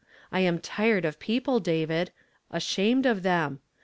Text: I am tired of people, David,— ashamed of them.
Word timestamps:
I 0.31 0.39
am 0.39 0.57
tired 0.57 1.05
of 1.05 1.19
people, 1.19 1.59
David,— 1.59 2.11
ashamed 2.49 3.05
of 3.05 3.21
them. 3.21 3.59